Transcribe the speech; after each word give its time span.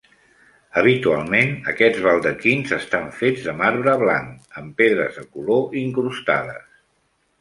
Habitualment, 0.79 1.51
aquests 1.73 1.99
baldaquins 2.07 2.73
estan 2.79 3.05
fets 3.19 3.43
de 3.49 3.55
marbre 3.59 3.93
blanc, 4.05 4.33
amb 4.63 4.75
pedres 4.81 5.21
de 5.21 5.27
color 5.37 5.81
incrustades. 5.83 6.69